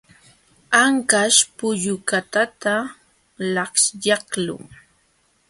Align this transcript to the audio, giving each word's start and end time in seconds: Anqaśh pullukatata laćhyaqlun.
Anqaśh 0.83 1.41
pullukatata 1.57 2.75
laćhyaqlun. 3.53 4.63